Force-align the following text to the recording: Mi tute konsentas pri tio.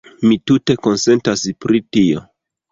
Mi 0.29 0.37
tute 0.51 0.77
konsentas 0.87 1.45
pri 1.67 1.85
tio. 1.95 2.27